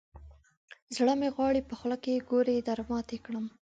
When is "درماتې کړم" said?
2.67-3.45